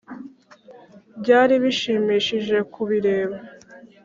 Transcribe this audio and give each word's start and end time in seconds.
byari 1.19 1.53
bishimishije 1.63 2.57
ku 2.71 2.81
bireba. 2.89 3.37